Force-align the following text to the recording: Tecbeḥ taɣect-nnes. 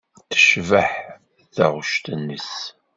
Tecbeḥ 0.29 0.89
taɣect-nnes. 1.55 2.53